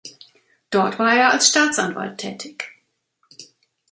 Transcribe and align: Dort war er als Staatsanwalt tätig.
Dort 0.71 0.97
war 0.97 1.15
er 1.15 1.29
als 1.31 1.49
Staatsanwalt 1.49 2.17
tätig. 2.17 2.65